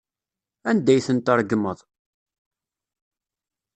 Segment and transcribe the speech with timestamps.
[0.69, 1.79] Anda ay tent-tregmeḍ?